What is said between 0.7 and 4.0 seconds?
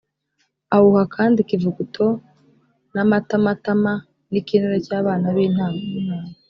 awuha kandi ikivuguto n’amatamatama,